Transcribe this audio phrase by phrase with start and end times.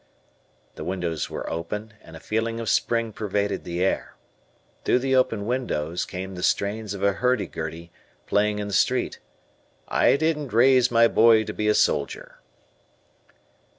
[0.77, 4.15] The windows were open and a feeling of spring pervaded the air.
[4.83, 7.91] Through the open windows came the strains of a hurdy gurdy
[8.25, 9.19] playing in the street
[9.87, 12.39] I DIDN'T RAISE MY BOY TO BE A SOLDIER.